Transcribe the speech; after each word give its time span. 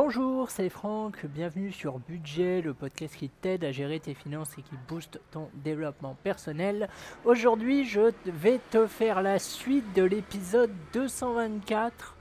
Bonjour, 0.00 0.48
c'est 0.48 0.68
Franck, 0.68 1.26
bienvenue 1.26 1.72
sur 1.72 1.98
Budget, 1.98 2.62
le 2.62 2.72
podcast 2.72 3.16
qui 3.16 3.28
t'aide 3.28 3.64
à 3.64 3.72
gérer 3.72 3.98
tes 3.98 4.14
finances 4.14 4.56
et 4.56 4.62
qui 4.62 4.76
booste 4.88 5.20
ton 5.32 5.48
développement 5.54 6.16
personnel. 6.22 6.88
Aujourd'hui, 7.24 7.84
je 7.84 8.12
vais 8.24 8.60
te 8.70 8.86
faire 8.86 9.22
la 9.22 9.40
suite 9.40 9.92
de 9.96 10.04
l'épisode 10.04 10.70
224 10.92 12.16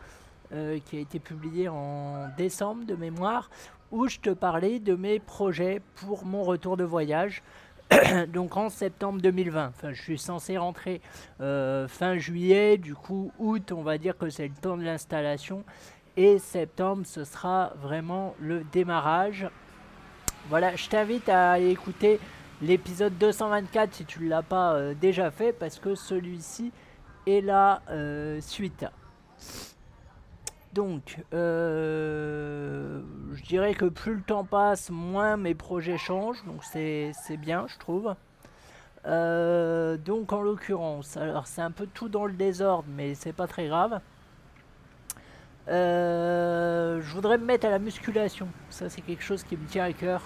euh, 0.54 0.80
qui 0.86 0.98
a 0.98 1.02
été 1.02 1.20
publié 1.20 1.70
en 1.70 2.28
décembre 2.36 2.84
de 2.84 2.96
mémoire, 2.96 3.52
où 3.92 4.08
je 4.08 4.18
te 4.22 4.32
parlais 4.32 4.80
de 4.80 4.96
mes 4.96 5.20
projets 5.20 5.84
pour 5.98 6.26
mon 6.26 6.42
retour 6.42 6.78
de 6.78 6.84
voyage. 6.84 7.44
donc 8.34 8.58
en 8.58 8.70
septembre 8.70 9.22
2020. 9.22 9.68
Enfin, 9.68 9.94
je 9.94 10.02
suis 10.02 10.18
censé 10.18 10.58
rentrer 10.58 11.02
euh, 11.42 11.88
fin 11.88 12.18
juillet, 12.18 12.78
du 12.78 12.96
coup 12.96 13.32
août, 13.40 13.72
on 13.72 13.82
va 13.82 13.98
dire 13.98 14.18
que 14.18 14.30
c'est 14.30 14.48
le 14.48 14.54
temps 14.54 14.78
de 14.78 14.84
l'installation. 14.84 15.64
Et 16.20 16.40
septembre, 16.40 17.04
ce 17.06 17.24
sera 17.24 17.74
vraiment 17.80 18.34
le 18.40 18.64
démarrage. 18.64 19.48
Voilà, 20.50 20.76
je 20.76 20.90
t'invite 20.90 21.30
à 21.30 21.60
écouter 21.60 22.20
l'épisode 22.60 23.16
224 23.20 23.94
si 23.94 24.06
tu 24.06 24.24
ne 24.24 24.30
l'as 24.30 24.42
pas 24.42 24.74
euh, 24.74 24.96
déjà 25.00 25.30
fait, 25.30 25.54
parce 25.54 25.78
que 25.78 25.94
celui-ci 25.94 26.72
est 27.28 27.42
la 27.42 27.84
euh, 27.92 28.42
suite. 28.42 28.84
Donc, 30.74 31.20
euh, 31.36 33.04
je 33.34 33.44
dirais 33.44 33.76
que 33.76 33.86
plus 33.86 34.16
le 34.16 34.22
temps 34.24 34.44
passe, 34.44 34.90
moins 34.90 35.38
mes 35.38 35.54
projets 35.54 36.00
changent. 36.00 36.44
Donc, 36.46 36.64
c'est 36.64 37.14
bien, 37.38 37.68
je 37.68 37.78
trouve. 37.78 38.16
Donc, 39.06 40.34
en 40.34 40.42
l'occurrence, 40.42 41.16
alors 41.16 41.46
c'est 41.46 41.62
un 41.62 41.72
peu 41.72 41.86
tout 41.86 42.10
dans 42.10 42.26
le 42.26 42.34
désordre, 42.34 42.90
mais 42.90 43.14
c'est 43.14 43.34
pas 43.34 43.46
très 43.46 43.68
grave. 43.68 44.02
Euh, 45.70 47.02
je 47.02 47.14
voudrais 47.14 47.38
me 47.38 47.46
mettre 47.46 47.68
à 47.68 47.70
la 47.70 47.80
musculation. 47.80 48.48
Ça, 48.70 48.90
c'est 48.90 49.02
quelque 49.02 49.24
chose 49.24 49.44
qui 49.44 49.58
me 49.58 49.66
tient 49.66 49.86
à 49.86 49.94
cœur. 49.94 50.22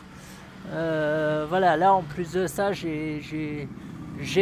voilà, 0.72 1.78
là, 1.78 1.94
en 1.94 2.03
plus 2.03 2.31
de 2.33 2.48
ça, 2.48 2.72
j'ai 2.72 3.67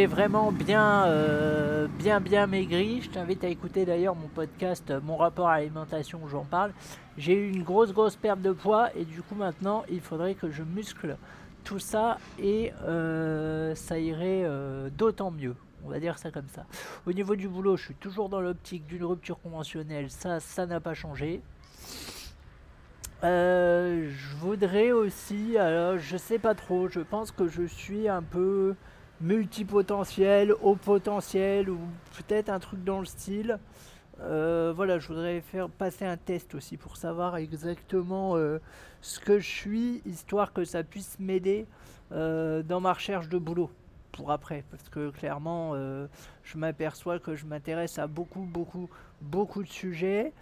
vraiment 0.06 0.52
bien, 0.52 1.04
euh, 1.06 1.86
bien, 1.98 2.20
bien 2.20 2.46
maigri. 2.46 3.02
Je 3.02 3.10
t'invite 3.10 3.44
à 3.44 3.48
écouter 3.48 3.84
d'ailleurs 3.84 4.14
mon 4.14 4.28
podcast, 4.28 4.92
mon 5.04 5.16
rapport 5.16 5.48
à 5.48 5.58
l'alimentation 5.58 6.20
où 6.22 6.28
j'en 6.28 6.44
parle. 6.44 6.72
J'ai 7.16 7.34
eu 7.34 7.50
une 7.50 7.62
grosse, 7.62 7.92
grosse 7.92 8.16
perte 8.16 8.42
de 8.42 8.52
poids 8.52 8.88
et 8.96 9.04
du 9.04 9.22
coup 9.22 9.34
maintenant 9.34 9.84
il 9.90 10.00
faudrait 10.00 10.34
que 10.34 10.50
je 10.50 10.62
muscle 10.62 11.16
tout 11.64 11.78
ça 11.78 12.18
et 12.38 12.72
euh, 12.84 13.74
ça 13.74 13.98
irait 13.98 14.42
euh, 14.44 14.88
d'autant 14.90 15.30
mieux. 15.30 15.54
On 15.84 15.88
va 15.88 16.00
dire 16.00 16.18
ça 16.18 16.30
comme 16.30 16.48
ça. 16.48 16.66
Au 17.06 17.12
niveau 17.12 17.36
du 17.36 17.48
boulot, 17.48 17.76
je 17.76 17.84
suis 17.84 17.94
toujours 17.94 18.28
dans 18.28 18.40
l'optique 18.40 18.86
d'une 18.86 19.04
rupture 19.04 19.40
conventionnelle. 19.40 20.10
Ça, 20.10 20.40
ça 20.40 20.66
n'a 20.66 20.80
pas 20.80 20.94
changé. 20.94 21.40
je 23.22 24.36
voudrais 24.38 24.92
aussi, 24.92 25.56
alors 25.58 25.98
je 25.98 26.16
sais 26.16 26.38
pas 26.38 26.54
trop, 26.54 26.88
je 26.88 27.00
pense 27.00 27.30
que 27.30 27.48
je 27.48 27.64
suis 27.64 28.08
un 28.08 28.22
peu 28.22 28.74
multipotentiel, 29.20 30.54
haut 30.62 30.76
potentiel 30.76 31.68
ou 31.70 31.78
peut-être 32.16 32.48
un 32.48 32.58
truc 32.58 32.82
dans 32.84 33.00
le 33.00 33.06
style. 33.06 33.58
Euh, 34.22 34.72
voilà, 34.74 34.98
je 34.98 35.08
voudrais 35.08 35.40
faire 35.40 35.68
passer 35.68 36.04
un 36.04 36.16
test 36.16 36.54
aussi 36.54 36.76
pour 36.76 36.96
savoir 36.96 37.36
exactement 37.36 38.36
euh, 38.36 38.58
ce 39.00 39.18
que 39.20 39.38
je 39.38 39.48
suis, 39.48 40.02
histoire 40.04 40.52
que 40.52 40.64
ça 40.64 40.82
puisse 40.82 41.18
m'aider 41.18 41.66
euh, 42.12 42.62
dans 42.62 42.80
ma 42.80 42.92
recherche 42.92 43.28
de 43.28 43.38
boulot 43.38 43.70
après. 44.28 44.64
Parce 44.70 44.88
que 44.90 45.10
clairement, 45.10 45.74
je 45.74 46.58
m'aperçois 46.58 47.18
que 47.18 47.34
je 47.34 47.46
m'intéresse 47.46 47.98
à 47.98 48.06
beaucoup, 48.06 48.42
beaucoup, 48.42 48.90
beaucoup 49.22 49.62
de 49.62 49.68
sujets. 49.68 50.32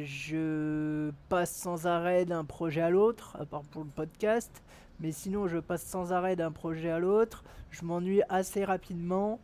je 0.00 1.10
passe 1.28 1.54
sans 1.54 1.86
arrêt 1.86 2.24
d'un 2.24 2.44
projet 2.44 2.80
à 2.80 2.90
l'autre, 2.90 3.36
à 3.38 3.44
part 3.44 3.64
pour 3.64 3.84
le 3.84 3.90
podcast. 3.90 4.62
Mais 5.00 5.12
sinon, 5.12 5.48
je 5.48 5.58
passe 5.58 5.82
sans 5.82 6.12
arrêt 6.12 6.36
d'un 6.36 6.52
projet 6.52 6.90
à 6.90 6.98
l'autre. 6.98 7.44
Je 7.70 7.84
m'ennuie 7.84 8.22
assez 8.28 8.64
rapidement. 8.64 9.40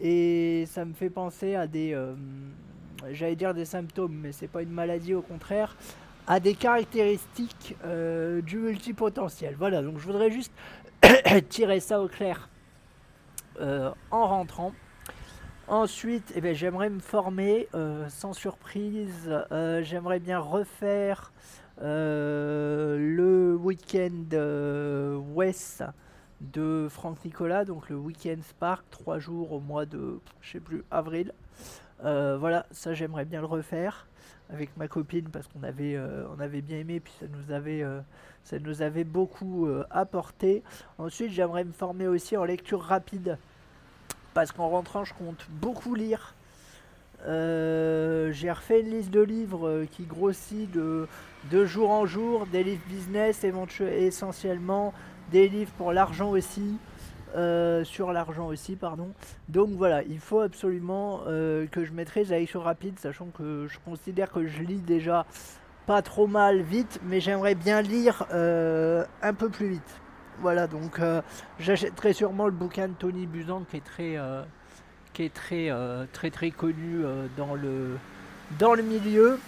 Et 0.00 0.64
ça 0.66 0.84
me 0.84 0.94
fait 0.94 1.10
penser 1.10 1.54
à 1.54 1.66
des. 1.66 1.92
Euh, 1.92 2.14
j'allais 3.10 3.36
dire 3.36 3.52
des 3.52 3.64
symptômes, 3.64 4.14
mais 4.14 4.32
c'est 4.32 4.48
pas 4.48 4.62
une 4.62 4.70
maladie, 4.70 5.14
au 5.14 5.22
contraire. 5.22 5.76
À 6.26 6.38
des 6.38 6.54
caractéristiques 6.54 7.76
euh, 7.84 8.40
du 8.40 8.56
multipotentiel. 8.58 9.56
Voilà, 9.58 9.82
donc 9.82 9.98
je 9.98 10.06
voudrais 10.06 10.30
juste 10.30 10.52
tirer 11.48 11.80
ça 11.80 12.00
au 12.00 12.08
clair 12.08 12.48
euh, 13.60 13.90
en 14.10 14.26
rentrant. 14.26 14.72
Ensuite, 15.68 16.32
eh 16.34 16.40
ben, 16.40 16.54
j'aimerais 16.54 16.90
me 16.90 16.98
former 16.98 17.68
sans 18.08 18.32
surprise. 18.32 19.30
j'aimerais 19.82 20.18
bien 20.18 20.40
refaire 20.40 21.30
euh, 21.82 22.98
le 22.98 23.56
week-end 23.56 24.24
euh, 24.34 25.16
West 25.16 25.82
de 26.42 26.88
Franck 26.90 27.24
Nicolas, 27.24 27.64
donc 27.64 27.88
le 27.88 27.96
week-end 27.96 28.36
Spark, 28.42 28.84
trois 28.90 29.18
jours 29.18 29.52
au 29.52 29.60
mois 29.60 29.86
de, 29.86 30.20
je 30.42 30.52
sais 30.52 30.60
plus, 30.60 30.84
avril. 30.90 31.32
Euh, 32.04 32.36
voilà, 32.38 32.66
ça 32.70 32.92
j'aimerais 32.92 33.24
bien 33.24 33.40
le 33.40 33.46
refaire 33.46 34.08
avec 34.52 34.76
ma 34.76 34.88
copine 34.88 35.28
parce 35.28 35.46
qu'on 35.48 35.62
avait, 35.62 35.98
on 36.36 36.40
avait 36.40 36.60
bien 36.60 36.78
aimé, 36.78 37.00
puis 37.00 37.12
ça 37.20 37.26
nous 37.28 37.52
avait, 37.52 37.84
avait 38.82 39.04
beaucoup 39.04 39.68
apporté. 39.90 40.62
Ensuite, 40.98 41.30
j'aimerais 41.30 41.64
me 41.64 41.72
former 41.72 42.06
aussi 42.06 42.36
en 42.36 42.44
lecture 42.44 42.82
rapide 42.82 43.38
parce 44.34 44.52
qu'en 44.52 44.68
rentrant, 44.68 45.04
je 45.04 45.14
compte 45.14 45.46
beaucoup 45.50 45.94
lire. 45.94 46.34
j'ai 47.26 48.50
refait 48.50 48.80
une 48.80 48.90
liste 48.90 49.10
de 49.10 49.20
livres 49.20 49.84
qui 49.92 50.04
grossit 50.04 50.70
de 50.70 51.06
de 51.50 51.64
jour 51.64 51.90
en 51.90 52.06
jour, 52.06 52.46
des 52.46 52.62
livres 52.62 52.82
business 52.88 53.44
essentiellement, 53.44 54.92
des 55.30 55.48
livres 55.48 55.72
pour 55.78 55.92
l'argent 55.92 56.30
aussi, 56.30 56.76
euh, 57.36 57.84
sur 57.84 58.12
l'argent 58.12 58.46
aussi, 58.46 58.76
pardon. 58.76 59.12
Donc 59.48 59.70
voilà, 59.70 60.02
il 60.02 60.18
faut 60.18 60.40
absolument 60.40 61.20
euh, 61.26 61.66
que 61.66 61.84
je 61.84 61.92
maîtrise 61.92 62.30
la 62.30 62.38
lecture 62.38 62.62
rapide, 62.62 62.98
sachant 62.98 63.26
que 63.26 63.66
je 63.68 63.78
considère 63.84 64.30
que 64.30 64.46
je 64.46 64.62
lis 64.62 64.80
déjà 64.80 65.26
pas 65.86 66.02
trop 66.02 66.26
mal 66.26 66.60
vite, 66.60 67.00
mais 67.04 67.20
j'aimerais 67.20 67.54
bien 67.54 67.82
lire 67.82 68.26
euh, 68.32 69.04
un 69.22 69.34
peu 69.34 69.48
plus 69.48 69.68
vite. 69.68 70.00
Voilà, 70.40 70.66
donc 70.66 70.98
j'achèterai 71.58 72.14
sûrement 72.14 72.46
le 72.46 72.52
bouquin 72.52 72.88
de 72.88 72.94
Tony 72.94 73.26
Buzan 73.26 73.64
qui 73.70 73.76
est 73.76 73.84
très, 73.84 74.16
qui 75.12 75.24
est 75.24 75.34
très, 75.34 75.70
très, 76.14 76.30
très 76.30 76.50
connu 76.50 77.04
dans 77.36 77.54
le 77.54 77.98
dans 78.58 78.72
le 78.72 78.82
milieu. 78.82 79.38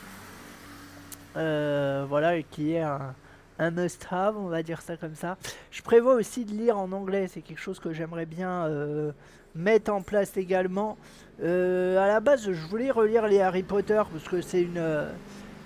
Voilà, 1.34 2.42
qui 2.42 2.74
est 2.74 2.82
un, 2.82 3.14
must-have, 3.60 4.36
on 4.36 4.48
va 4.48 4.62
dire 4.62 4.80
ça 4.80 4.96
comme 4.96 5.14
ça. 5.14 5.36
Je 5.70 5.82
prévois 5.82 6.14
aussi 6.14 6.44
de 6.44 6.52
lire 6.52 6.78
en 6.78 6.92
anglais, 6.92 7.28
c'est 7.28 7.42
quelque 7.42 7.60
chose 7.60 7.78
que 7.78 7.92
j'aimerais 7.92 8.26
bien 8.26 8.66
euh, 8.66 9.12
mettre 9.54 9.92
en 9.92 10.02
place 10.02 10.36
également. 10.36 10.96
Euh, 11.42 12.02
à 12.02 12.06
la 12.06 12.20
base, 12.20 12.50
je 12.50 12.66
voulais 12.66 12.90
relire 12.90 13.26
les 13.26 13.40
Harry 13.40 13.62
Potter 13.62 14.02
parce 14.10 14.28
que 14.28 14.40
c'est 14.40 14.62
une, 14.62 15.06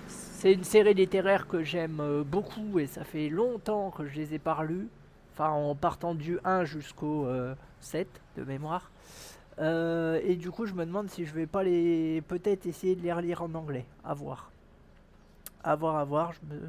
c'est 0.07 0.53
une 0.53 0.63
série 0.63 0.93
littéraire 0.93 1.47
que 1.47 1.63
j'aime 1.63 2.23
beaucoup 2.25 2.79
et 2.79 2.87
ça 2.87 3.03
fait 3.03 3.29
longtemps 3.29 3.91
que 3.91 4.05
je 4.05 4.15
les 4.15 4.33
ai 4.33 4.39
pas 4.39 4.63
lus. 4.63 4.87
Enfin, 5.33 5.49
en 5.49 5.75
partant 5.75 6.15
du 6.15 6.39
1 6.43 6.65
jusqu'au 6.65 7.27
7 7.79 8.07
de 8.37 8.43
mémoire. 8.43 8.89
et 9.59 10.35
du 10.35 10.49
coup, 10.49 10.65
je 10.65 10.73
me 10.73 10.85
demande 10.85 11.09
si 11.09 11.25
je 11.25 11.33
vais 11.33 11.45
pas 11.45 11.63
les 11.63 12.23
peut-être 12.27 12.65
essayer 12.65 12.95
de 12.95 13.03
les 13.03 13.13
relire 13.13 13.43
en 13.43 13.53
anglais. 13.53 13.85
À 14.03 14.15
voir 14.15 14.49
à 15.67 15.75
voir, 15.75 15.97
à 15.97 16.05
voir. 16.05 16.33
Je 16.33 16.55
me 16.55 16.61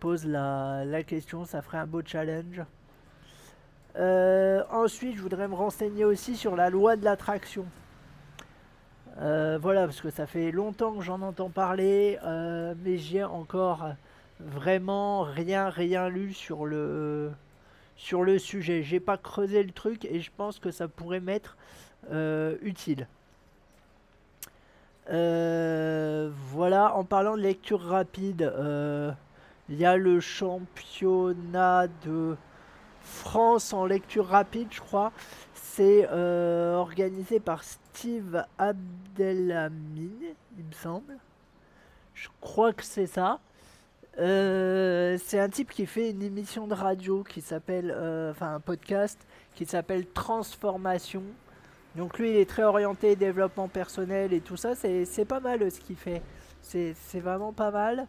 pose 0.00 0.26
la, 0.26 1.02
question, 1.06 1.44
ça 1.44 1.62
ferait 1.62 1.78
un 1.78 1.86
beau 1.86 2.00
challenge. 2.04 2.62
Euh, 3.96 4.62
ensuite, 4.70 5.16
je 5.16 5.22
voudrais 5.22 5.46
me 5.46 5.54
renseigner 5.54 6.04
aussi 6.04 6.36
sur 6.36 6.56
la 6.56 6.70
loi 6.70 6.96
de 6.96 7.04
l'attraction. 7.04 7.66
Euh, 9.20 9.58
voilà, 9.60 9.84
parce 9.84 10.00
que 10.00 10.10
ça 10.10 10.26
fait 10.26 10.50
longtemps 10.50 10.94
que 10.94 11.02
j'en 11.02 11.20
entends 11.20 11.50
parler, 11.50 12.18
euh, 12.24 12.74
mais 12.82 12.96
j'ai 12.96 13.22
encore 13.22 13.90
vraiment 14.40 15.22
rien, 15.22 15.68
rien 15.68 16.08
lu 16.08 16.32
sur 16.32 16.64
le, 16.64 17.30
sur 17.96 18.22
le 18.22 18.38
sujet. 18.38 18.82
J'ai 18.82 19.00
pas 19.00 19.18
creusé 19.18 19.62
le 19.62 19.72
truc 19.72 20.06
et 20.06 20.20
je 20.20 20.30
pense 20.34 20.58
que 20.58 20.70
ça 20.70 20.88
pourrait 20.88 21.20
m'être 21.20 21.56
utile. 22.62 23.06
Voilà, 25.08 26.94
en 26.94 27.04
parlant 27.04 27.36
de 27.36 27.42
lecture 27.42 27.82
rapide, 27.82 28.50
il 29.70 29.78
y 29.78 29.86
a 29.86 29.96
le 29.96 30.20
championnat 30.20 31.86
de 32.04 32.36
France 33.02 33.72
en 33.72 33.86
lecture 33.86 34.26
rapide, 34.26 34.68
je 34.70 34.80
crois. 34.80 35.12
C'est 35.54 36.08
euh, 36.10 36.74
organisé 36.74 37.40
par 37.40 37.62
Steve 37.62 38.44
Abdelhamid, 38.58 40.34
il 40.58 40.64
me 40.64 40.72
semble. 40.72 41.16
Je 42.14 42.28
crois 42.40 42.72
que 42.72 42.84
c'est 42.84 43.06
ça. 43.06 43.38
c'est 44.18 45.38
un 45.38 45.48
type 45.48 45.70
qui 45.70 45.86
fait 45.86 46.10
une 46.10 46.22
émission 46.22 46.66
de 46.66 46.74
radio 46.74 47.22
qui 47.22 47.40
s'appelle, 47.40 47.90
enfin 48.30 48.56
un 48.56 48.60
podcast 48.60 49.18
qui 49.54 49.64
s'appelle 49.64 50.06
Transformation. 50.06 51.22
Donc 51.96 52.18
lui, 52.18 52.30
il 52.30 52.36
est 52.36 52.48
très 52.48 52.62
orienté 52.62 53.16
développement 53.16 53.68
personnel 53.68 54.32
et 54.32 54.40
tout 54.40 54.56
ça. 54.56 54.74
C'est 54.74 55.24
pas 55.24 55.40
mal 55.40 55.70
ce 55.70 55.80
qu'il 55.80 55.96
fait. 55.96 56.22
C'est 56.62 57.20
vraiment 57.20 57.52
pas 57.52 57.70
mal. 57.70 58.06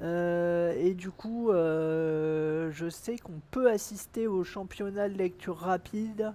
Euh, 0.00 0.74
et 0.78 0.94
du 0.94 1.10
coup, 1.10 1.50
euh, 1.50 2.70
je 2.72 2.88
sais 2.88 3.18
qu'on 3.18 3.40
peut 3.50 3.70
assister 3.70 4.26
au 4.26 4.44
championnat 4.44 5.08
de 5.08 5.16
lecture 5.16 5.56
rapide. 5.56 6.32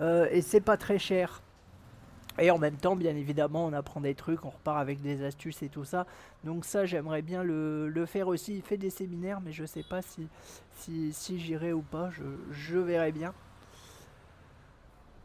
Euh, 0.00 0.28
et 0.30 0.42
c'est 0.42 0.60
pas 0.60 0.76
très 0.76 0.98
cher. 0.98 1.42
Et 2.38 2.50
en 2.50 2.58
même 2.58 2.76
temps, 2.76 2.96
bien 2.96 3.14
évidemment, 3.16 3.66
on 3.66 3.72
apprend 3.72 4.00
des 4.00 4.14
trucs, 4.14 4.44
on 4.44 4.50
repart 4.50 4.78
avec 4.78 5.02
des 5.02 5.24
astuces 5.24 5.62
et 5.62 5.68
tout 5.68 5.84
ça. 5.84 6.06
Donc 6.44 6.64
ça, 6.64 6.86
j'aimerais 6.86 7.22
bien 7.22 7.42
le, 7.42 8.04
faire 8.06 8.28
aussi. 8.28 8.56
Il 8.56 8.62
fait 8.62 8.78
des 8.78 8.90
séminaires, 8.90 9.40
mais 9.40 9.52
je 9.52 9.64
sais 9.64 9.82
pas 9.82 10.00
si, 10.00 10.26
si, 10.76 11.12
si 11.12 11.38
j'irai 11.38 11.72
ou 11.72 11.82
pas. 11.82 12.10
Je, 12.10 12.22
je 12.50 12.78
verrai 12.78 13.12
bien. 13.12 13.34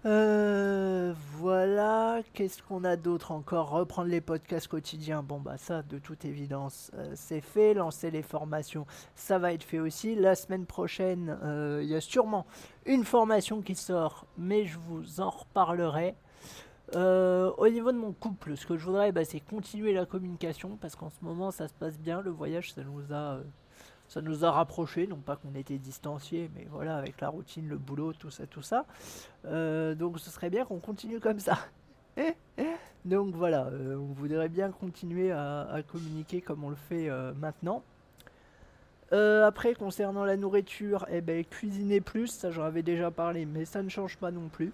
Euh, 0.06 1.16
voilà, 1.40 2.22
qu'est-ce 2.34 2.62
qu'on 2.62 2.84
a 2.84 2.96
d'autre 2.96 3.32
encore? 3.32 3.72
Reprendre 3.72 4.10
les 4.10 4.22
podcasts 4.22 4.68
quotidiens. 4.68 5.24
Bon, 5.24 5.40
bah 5.40 5.58
ça, 5.58 5.82
de 5.82 5.98
toute 5.98 6.26
évidence, 6.26 6.92
euh, 6.94 7.12
c'est 7.16 7.42
fait. 7.42 7.74
Lancer 7.74 8.12
les 8.12 8.22
formations, 8.22 8.86
ça 9.16 9.40
va 9.40 9.52
être 9.52 9.64
fait 9.64 9.80
aussi. 9.80 10.14
La 10.14 10.36
semaine 10.36 10.68
prochaine, 10.68 11.40
euh, 11.44 11.80
il 11.82 11.90
y 11.90 11.96
a 11.96 12.02
sûrement 12.02 12.46
une 12.86 13.04
formation 13.04 13.62
qui 13.62 13.74
sort, 13.74 14.28
mais 14.38 14.66
je 14.66 14.78
vous 14.78 15.22
en 15.22 15.32
reparlerai. 15.32 16.16
au 16.94 17.68
niveau 17.70 17.92
de 17.92 17.98
mon 17.98 18.14
couple, 18.14 18.56
ce 18.58 18.68
que 18.68 18.78
je 18.78 18.86
voudrais, 18.86 19.12
bah, 19.12 19.26
c'est 19.26 19.40
continuer 19.40 19.92
la 19.94 20.06
communication, 20.06 20.78
parce 20.80 20.96
qu'en 20.96 21.10
ce 21.10 21.24
moment, 21.24 21.50
ça 21.50 21.68
se 21.68 21.74
passe 21.74 21.98
bien. 21.98 22.22
Le 22.22 22.30
voyage, 22.30 22.74
ça 22.74 22.84
nous 22.84 23.12
a 23.12 23.40
ça 24.08 24.22
nous 24.22 24.46
a 24.46 24.52
rapprochés, 24.52 25.08
non 25.08 25.18
pas 25.18 25.36
qu'on 25.36 25.56
était 25.56 25.78
distanciés, 25.78 26.50
mais 26.56 26.68
voilà, 26.70 26.98
avec 26.98 27.20
la 27.22 27.30
routine, 27.30 27.68
le 27.68 27.78
boulot, 27.78 28.14
tout 28.14 28.30
ça, 28.30 28.46
tout 28.46 28.62
ça. 28.62 28.86
Euh, 29.46 29.96
donc 29.96 30.20
ce 30.20 30.30
serait 30.30 30.50
bien 30.50 30.66
qu'on 30.66 30.80
continue 30.80 31.20
comme 31.20 31.40
ça. 31.40 31.58
donc 33.06 33.36
voilà, 33.36 33.66
euh, 33.66 33.98
on 33.98 34.14
voudrait 34.14 34.50
bien 34.50 34.72
continuer 34.72 35.32
à, 35.32 35.82
communiquer 35.92 36.42
comme 36.42 36.64
on 36.64 36.70
le 36.70 36.76
fait 36.76 37.10
euh, 37.10 37.34
maintenant. 37.34 37.84
après, 39.12 39.74
concernant 39.74 40.24
la 40.24 40.38
nourriture, 40.38 41.06
eh 41.10 41.22
ben, 41.22 41.44
cuisiner 41.44 42.00
plus, 42.00 42.28
ça 42.28 42.52
j'en 42.52 42.64
avais 42.64 42.84
déjà 42.84 43.12
parlé, 43.12 43.46
mais 43.46 43.66
ça 43.66 43.82
ne 43.82 43.90
change 43.90 44.18
pas 44.18 44.32
non 44.32 44.50
plus. 44.50 44.72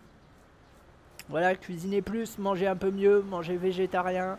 Voilà, 1.30 1.56
cuisiner 1.56 2.01
plus, 2.01 2.38
manger 2.38 2.68
un 2.68 2.75
peu 2.75 2.92
mieux, 2.92 3.22
manger 3.22 3.56
végétarien, 3.56 4.38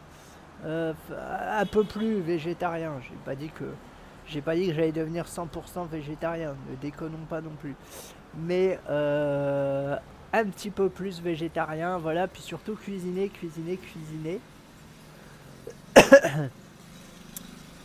un 0.65 1.67
peu 1.71 1.85
plus 1.85 2.21
végétarien. 2.21 3.01
J'ai 3.01 3.17
pas 3.25 3.35
dit 3.35 3.49
que 3.49 3.65
j'ai 4.33 4.41
pas 4.41 4.57
dit 4.57 4.69
que 4.69 4.73
j'allais 4.73 4.93
devenir 4.93 5.27
100% 5.27 5.89
végétarien, 5.91 6.55
ne 6.71 6.77
déconnons 6.77 7.27
pas 7.29 7.41
non 7.41 7.53
plus. 7.61 7.75
Mais 8.39 8.79
euh, 8.89 9.97
un 10.33 10.45
petit 10.47 10.71
peu 10.71 10.89
plus 10.89 11.21
végétarien, 11.21 11.99
voilà, 11.99 12.27
puis 12.27 12.41
surtout 12.41 12.75
cuisiner, 12.75 13.29
cuisiner, 13.29 13.77
cuisiner. 13.77 14.41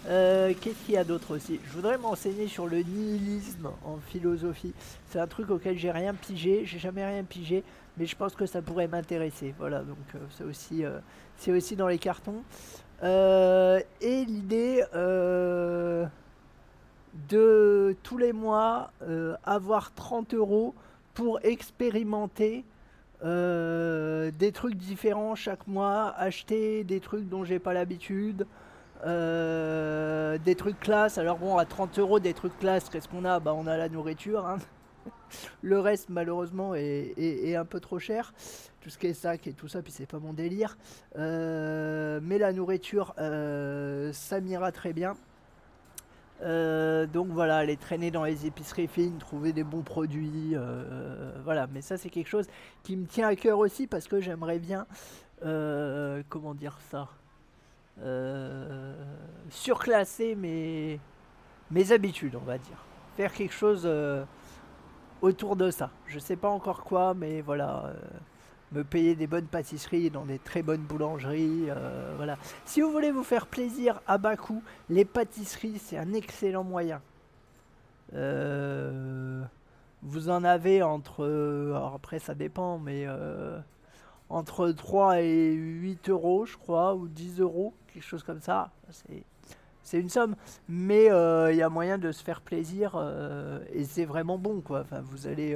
Euh, 0.10 0.54
qu'est-ce 0.62 0.86
qu'il 0.86 0.94
y 0.94 0.98
a 0.98 1.04
d'autre 1.04 1.36
aussi? 1.36 1.60
Je 1.68 1.74
voudrais 1.74 1.98
m'enseigner 1.98 2.48
sur 2.48 2.66
le 2.66 2.78
nihilisme 2.78 3.68
en 3.84 3.98
philosophie. 3.98 4.74
C'est 5.10 5.20
un 5.20 5.28
truc 5.28 5.50
auquel 5.50 5.78
j'ai 5.78 5.92
rien 5.92 6.14
pigé, 6.14 6.62
j'ai 6.66 6.80
jamais 6.80 7.06
rien 7.06 7.26
pigé, 7.26 7.62
mais 7.98 8.06
je 8.06 8.16
pense 8.16 8.34
que 8.34 8.46
ça 8.46 8.62
pourrait 8.62 8.88
m'intéresser. 8.88 9.54
Voilà, 9.60 9.80
donc 9.80 9.98
euh, 10.16 10.20
c'est 10.38 10.46
aussi, 10.46 10.86
c'est 11.36 11.52
aussi 11.52 11.76
dans 11.76 11.90
les 11.90 11.98
cartons. 11.98 12.42
et 13.04 14.26
l'idée 14.26 14.86
de 17.30 17.96
tous 18.04 18.18
les 18.18 18.34
mois 18.34 18.92
euh, 19.02 19.36
avoir 19.44 19.94
30 19.94 20.34
euros 20.34 20.76
pour 21.14 21.40
expérimenter 21.44 22.64
euh, 23.24 24.32
des 24.38 24.52
trucs 24.52 24.76
différents 24.76 25.36
chaque 25.36 25.66
mois, 25.68 26.14
acheter 26.18 26.84
des 26.84 27.00
trucs 27.00 27.28
dont 27.28 27.44
j'ai 27.44 27.60
pas 27.60 27.74
l'habitude, 27.74 28.46
euh, 29.06 30.38
des 30.38 30.56
trucs 30.56 30.80
classe. 30.80 31.18
Alors 31.18 31.38
bon, 31.40 31.58
à 31.58 31.66
30 31.66 31.98
euros, 32.00 32.20
des 32.20 32.34
trucs 32.34 32.58
classe, 32.60 32.90
qu'est-ce 32.90 33.08
qu'on 33.08 33.26
a? 33.26 33.40
Bah 33.40 33.54
on 33.56 33.66
a 33.68 33.78
la 33.78 33.90
nourriture. 33.90 34.46
Hein. 34.46 34.58
Le 35.62 35.80
reste, 35.80 36.10
malheureusement, 36.10 36.76
est, 36.76 37.56
un 37.56 37.66
peu 37.66 37.80
trop 37.80 38.00
cher. 38.00 38.34
Tout 38.82 38.90
ce 38.90 38.98
qui 38.98 39.08
est 39.08 39.14
sac 39.14 39.48
et 39.48 39.54
tout 39.54 39.68
ça, 39.68 39.82
puis 39.82 39.92
c'est 39.92 40.06
pas 40.06 40.20
mon 40.20 40.34
délire. 40.34 40.78
mais 41.16 42.38
la 42.38 42.54
nourriture, 42.54 43.14
ça 43.18 44.40
m'ira 44.40 44.72
très 44.72 44.94
bien. 44.94 45.18
Euh, 46.44 47.08
donc 47.08 47.28
voilà, 47.30 47.58
aller 47.58 47.78
traîner 47.78 48.12
dans 48.12 48.24
les 48.24 48.46
épiceries 48.46 48.88
fines, 48.88 49.18
trouver 49.18 49.54
des 49.54 49.64
bons 49.64 49.82
produits, 49.82 50.52
euh, 50.54 51.32
voilà. 51.44 51.68
Mais 51.68 51.82
ça, 51.82 51.98
c'est 51.98 52.10
quelque 52.10 52.30
chose 52.30 52.48
qui 52.84 52.96
me 52.96 53.06
tient 53.06 53.28
à 53.28 53.36
cœur 53.36 53.58
aussi 53.60 53.88
parce 53.88 54.08
que 54.08 54.20
j'aimerais 54.22 54.60
bien, 54.60 54.86
euh, 55.46 56.22
comment 56.30 56.54
dire 56.54 56.78
ça, 56.90 57.10
surclasser 59.50 60.36
mes, 60.36 61.00
mes 61.72 61.92
habitudes, 61.92 62.36
on 62.36 62.46
va 62.46 62.58
dire. 62.58 62.78
Faire 63.16 63.34
quelque 63.34 63.54
chose 63.54 63.90
autour 65.22 65.56
de 65.56 65.72
ça. 65.72 65.90
Je 66.06 66.20
sais 66.20 66.36
pas 66.36 66.50
encore 66.50 66.84
quoi, 66.84 67.16
mais 67.16 67.42
voilà 67.42 67.94
me 68.72 68.84
payer 68.84 69.16
des 69.16 69.28
bonnes 69.28 69.46
pâtisseries 69.46 70.10
dans 70.10 70.26
des 70.26 70.40
très 70.40 70.62
bonnes 70.62 70.82
boulangeries. 70.82 71.70
Euh, 71.70 72.14
voilà. 72.18 72.38
Si 72.66 72.82
vous 72.82 72.92
voulez 72.92 73.12
vous 73.12 73.24
faire 73.24 73.48
plaisir 73.48 74.02
à 74.08 74.18
bas 74.18 74.36
coût, 74.36 74.64
les 74.90 75.06
pâtisseries, 75.06 75.80
c'est 75.80 75.98
un 75.98 76.14
excellent 76.14 76.64
moyen. 76.64 77.02
Euh, 78.14 79.44
vous 80.02 80.30
en 80.30 80.44
avez 80.44 80.84
entre. 80.84 81.26
Alors 81.26 81.96
après, 81.96 82.20
ça 82.20 82.36
dépend, 82.36 82.78
mais. 82.78 83.06
Euh, 83.08 83.60
entre 84.30 84.70
3 84.72 85.22
et 85.22 85.54
8 85.54 86.10
euros, 86.10 86.46
je 86.46 86.58
crois, 86.58 86.96
ou 86.96 87.08
10 87.08 87.40
euros, 87.40 87.74
quelque 87.94 88.04
chose 88.04 88.24
comme 88.24 88.42
ça. 88.42 88.72
C'est 88.90 89.24
une 89.94 90.10
somme, 90.10 90.36
mais 90.68 91.06
il 91.06 91.56
y 91.56 91.62
a 91.62 91.70
moyen 91.70 91.98
de 91.98 92.12
se 92.12 92.24
faire 92.24 92.42
plaisir 92.42 93.02
et 93.74 93.86
c'est 93.86 94.06
vraiment 94.06 94.38
bon, 94.38 94.62
quoi. 94.62 94.82
Enfin, 94.82 95.02
vous 95.02 95.28
allez 95.28 95.56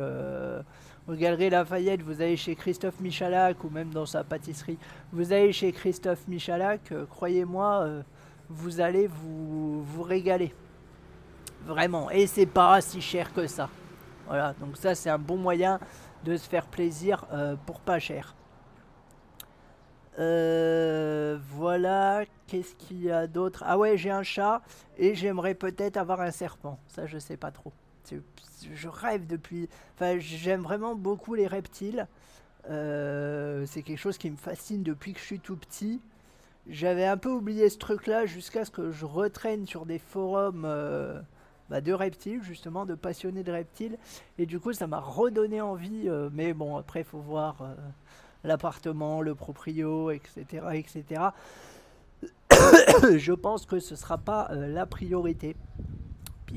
aux 1.07 1.13
Galeries 1.13 1.49
Lafayette, 1.49 2.01
vous 2.01 2.21
allez 2.21 2.37
chez 2.37 2.55
Christophe 2.55 2.99
Michalak 2.99 3.63
ou 3.63 3.69
même 3.69 3.89
dans 3.89 4.05
sa 4.05 4.23
pâtisserie, 4.23 4.77
vous 5.11 5.33
allez 5.33 5.51
chez 5.51 5.71
Christophe 5.71 6.27
Michalak, 6.27 6.91
euh, 6.91 7.05
croyez-moi, 7.05 7.81
euh, 7.81 8.01
vous 8.49 8.81
allez 8.81 9.07
vous, 9.07 9.83
vous 9.83 10.03
régaler. 10.03 10.53
Vraiment. 11.65 12.09
Et 12.09 12.27
c'est 12.27 12.45
pas 12.45 12.81
si 12.81 13.01
cher 13.01 13.33
que 13.33 13.47
ça. 13.47 13.69
Voilà, 14.27 14.53
donc 14.59 14.77
ça 14.77 14.95
c'est 14.95 15.09
un 15.09 15.19
bon 15.19 15.37
moyen 15.37 15.79
de 16.23 16.37
se 16.37 16.47
faire 16.47 16.65
plaisir 16.65 17.25
euh, 17.33 17.55
pour 17.65 17.79
pas 17.79 17.99
cher. 17.99 18.35
Voilà, 20.17 22.23
qu'est-ce 22.47 22.75
qu'il 22.75 23.03
y 23.03 23.11
a 23.11 23.27
d'autre? 23.27 23.63
Ah 23.65 23.77
ouais, 23.77 23.97
j'ai 23.97 24.11
un 24.11 24.23
chat 24.23 24.61
et 24.97 25.15
j'aimerais 25.15 25.55
peut-être 25.55 25.97
avoir 25.97 26.21
un 26.21 26.31
serpent. 26.31 26.79
Ça, 26.87 27.05
je 27.05 27.17
sais 27.17 27.37
pas 27.37 27.51
trop 27.51 27.73
je 28.73 28.87
rêve 28.87 29.27
depuis. 29.27 29.69
Enfin, 29.95 30.17
j'aime 30.19 30.61
vraiment 30.61 30.95
beaucoup 30.95 31.35
les 31.35 31.47
reptiles. 31.47 32.07
Euh, 32.69 33.65
c'est 33.65 33.81
quelque 33.81 33.97
chose 33.97 34.17
qui 34.17 34.29
me 34.29 34.37
fascine 34.37 34.83
depuis 34.83 35.13
que 35.13 35.19
je 35.19 35.25
suis 35.25 35.39
tout 35.39 35.55
petit. 35.55 36.01
J'avais 36.67 37.05
un 37.05 37.17
peu 37.17 37.29
oublié 37.29 37.69
ce 37.69 37.77
truc-là 37.77 38.25
jusqu'à 38.25 38.65
ce 38.65 38.71
que 38.71 38.91
je 38.91 39.05
retraîne 39.05 39.65
sur 39.65 39.85
des 39.85 39.97
forums 39.97 40.63
euh, 40.65 41.19
bah, 41.69 41.81
de 41.81 41.91
reptiles, 41.91 42.43
justement, 42.43 42.85
de 42.85 42.93
passionnés 42.93 43.43
de 43.43 43.51
reptiles. 43.51 43.97
Et 44.37 44.45
du 44.45 44.59
coup, 44.59 44.73
ça 44.73 44.87
m'a 44.87 44.99
redonné 44.99 45.59
envie. 45.59 46.07
Euh, 46.07 46.29
mais 46.31 46.53
bon, 46.53 46.77
après, 46.77 47.03
faut 47.03 47.19
voir 47.19 47.63
l'appartement, 48.43 49.21
le 49.21 49.35
proprio, 49.35 50.11
etc. 50.11 50.43
etc. 50.73 51.21
je 53.17 53.33
pense 53.33 53.65
que 53.65 53.79
ce 53.79 53.93
ne 53.93 53.97
sera 53.97 54.17
pas 54.17 54.49
la 54.53 54.85
priorité 54.85 55.55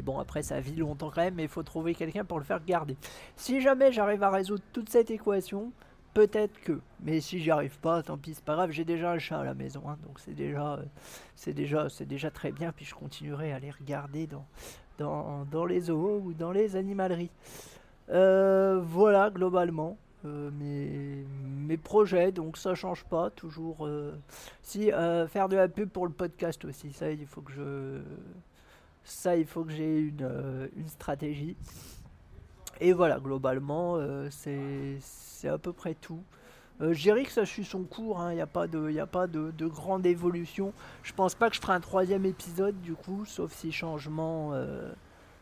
bon, 0.03 0.19
après, 0.19 0.43
ça 0.43 0.61
vit 0.61 0.77
longtemps 0.77 1.11
quand 1.11 1.23
même, 1.23 1.35
mais 1.35 1.45
il 1.45 1.49
faut 1.49 1.63
trouver 1.63 1.95
quelqu'un 1.95 2.25
pour 2.25 2.39
le 2.39 2.45
faire 2.45 2.65
garder. 2.65 2.97
Si 3.37 3.61
jamais 3.61 3.93
j'arrive 3.93 4.23
à 4.23 4.31
résoudre 4.31 4.63
toute 4.73 4.89
cette 4.89 5.11
équation, 5.11 5.73
peut-être 6.15 6.59
que. 6.61 6.81
Mais 7.03 7.21
si 7.21 7.39
j'y 7.41 7.51
arrive 7.51 7.79
pas, 7.79 8.03
tant 8.03 8.17
pis, 8.17 8.35
c'est 8.35 8.45
pas 8.45 8.55
grave, 8.55 8.71
j'ai 8.71 8.85
déjà 8.85 9.13
un 9.13 9.19
chat 9.19 9.41
à 9.41 9.45
la 9.45 9.55
maison, 9.55 9.83
hein, 9.89 9.97
donc 10.07 10.21
c'est 10.21 10.35
déjà, 10.35 10.75
euh, 10.75 11.53
déjà, 11.53 11.89
déjà 12.01 12.31
très 12.31 12.53
bien. 12.53 12.73
Puis 12.73 12.85
je 12.85 12.95
continuerai 12.95 13.53
à 13.53 13.59
les 13.59 13.71
regarder 13.71 14.29
dans, 14.99 15.67
les 15.67 15.81
zoos 15.81 16.23
ou 16.25 16.33
dans 16.33 16.53
les 16.53 16.77
animaleries. 16.77 17.31
Euh, 18.11 18.81
voilà, 18.83 19.31
globalement. 19.31 19.97
Euh, 20.25 20.51
mes, 21.65 21.77
projets, 21.77 22.33
donc 22.33 22.57
ça 22.57 22.75
change 22.75 23.05
pas, 23.05 23.31
toujours. 23.31 23.89
si, 24.63 24.91
faire 25.29 25.49
de 25.49 25.57
la 25.57 25.69
pub 25.69 25.89
pour 25.89 26.07
le 26.07 26.13
podcast 26.13 26.65
aussi, 26.65 26.93
ça, 26.93 27.11
il 27.11 27.27
faut 27.27 27.41
que 27.41 27.53
je 27.53 28.01
ça, 29.05 29.37
il 29.37 29.47
faut 29.47 29.65
que 29.65 29.73
j'ai 29.73 29.99
une, 29.99 30.23
euh, 30.23 30.67
une, 30.77 30.89
stratégie. 30.89 31.57
Et 32.81 32.93
voilà, 32.93 33.21
globalement, 33.21 33.97
euh, 33.97 34.29
c'est 34.31 35.49
à 35.49 35.59
peu 35.59 35.73
près 35.73 35.95
tout. 35.95 36.23
Euh, 36.81 36.93
que 36.93 37.31
ça 37.31 37.47
suit 37.47 37.65
son 37.65 37.85
cours, 37.85 38.19
il 38.19 38.23
hein, 38.23 38.35
n'y 38.35 38.41
a 38.41 38.47
pas, 38.47 38.67
de, 38.67 38.91
y 38.91 38.99
a 38.99 39.07
pas 39.07 39.27
de, 39.27 39.53
de, 39.53 39.67
grande 39.67 40.07
évolution. 40.07 40.73
Je 41.03 41.13
pense 41.13 41.35
pas 41.35 41.49
que 41.49 41.57
je 41.57 41.61
ferai 41.61 41.75
un 41.75 41.81
troisième 41.81 42.25
épisode 42.25 42.81
du 42.81 42.95
coup, 42.95 43.25
sauf 43.27 43.53
si 43.53 43.71
changement, 43.71 44.51
euh, 44.55 44.91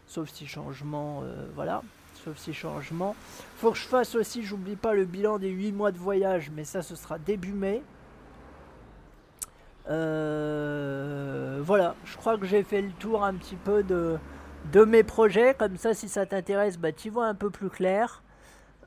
sauf 0.07 0.29
si 0.31 0.47
changement, 0.47 1.23
voilà. 1.55 1.83
Sauf 2.25 2.39
si 2.39 2.53
changement. 2.53 3.15
Faut 3.57 3.73
que 3.73 3.79
je 3.79 3.87
fasse 3.87 4.15
aussi, 4.15 4.43
j'oublie 4.43 4.77
pas, 4.77 4.95
le 4.95 5.05
bilan 5.05 5.39
des 5.39 5.51
8 5.51 5.73
mois 5.73 5.93
de 5.93 5.99
voyage, 5.99 6.51
mais 6.55 6.65
ça 6.65 6.83
ce 6.83 6.97
sera 6.97 7.19
début 7.19 7.53
mai. 7.53 7.83
Euh, 9.89 11.61
voilà, 11.63 11.95
je 12.05 12.17
crois 12.17 12.39
que 12.39 12.47
j'ai 12.47 12.63
fait 12.63 12.83
le 12.83 12.93
tour 12.93 13.25
un 13.25 13.35
petit 13.35 13.57
peu 13.57 13.83
de, 13.83 14.21
mes 14.85 15.03
projets. 15.03 15.55
Comme 15.55 15.77
ça, 15.77 15.95
si 15.95 16.09
ça 16.09 16.27
t'intéresse, 16.27 16.79
bah, 16.79 16.93
tu 16.93 17.11
vois 17.11 17.27
un 17.27 17.35
peu 17.35 17.51
plus 17.51 17.71
clair. 17.71 18.23